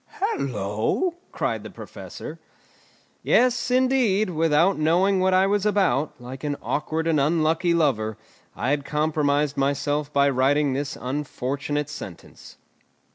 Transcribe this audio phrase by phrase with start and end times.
[0.15, 2.39] "Hallo!" cried the Professor.
[3.21, 8.17] Yes, indeed, without knowing what I was about, like an awkward and unlucky lover,
[8.55, 12.57] I had compromised myself by writing this unfortunate sentence.